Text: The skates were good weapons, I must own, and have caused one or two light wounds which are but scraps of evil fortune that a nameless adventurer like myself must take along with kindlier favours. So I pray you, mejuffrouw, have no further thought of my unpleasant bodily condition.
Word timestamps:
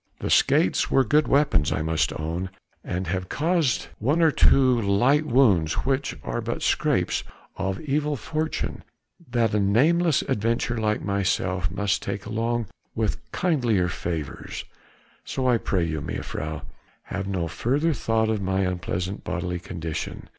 The 0.19 0.31
skates 0.31 0.89
were 0.89 1.03
good 1.03 1.27
weapons, 1.27 1.71
I 1.71 1.83
must 1.83 2.11
own, 2.19 2.49
and 2.83 3.05
have 3.05 3.29
caused 3.29 3.89
one 3.99 4.19
or 4.19 4.31
two 4.31 4.81
light 4.81 5.27
wounds 5.27 5.73
which 5.85 6.17
are 6.23 6.41
but 6.41 6.63
scraps 6.63 7.23
of 7.55 7.79
evil 7.81 8.15
fortune 8.15 8.83
that 9.29 9.53
a 9.53 9.59
nameless 9.59 10.23
adventurer 10.23 10.77
like 10.79 11.03
myself 11.03 11.69
must 11.69 12.01
take 12.01 12.25
along 12.25 12.65
with 12.95 13.21
kindlier 13.31 13.87
favours. 13.89 14.65
So 15.23 15.47
I 15.47 15.59
pray 15.59 15.83
you, 15.83 16.01
mejuffrouw, 16.01 16.63
have 17.03 17.27
no 17.27 17.47
further 17.47 17.93
thought 17.93 18.27
of 18.29 18.41
my 18.41 18.61
unpleasant 18.61 19.23
bodily 19.23 19.59
condition. 19.59 20.29